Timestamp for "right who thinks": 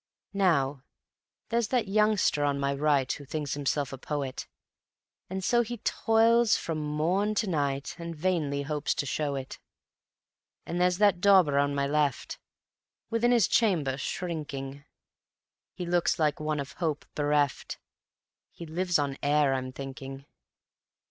2.73-3.53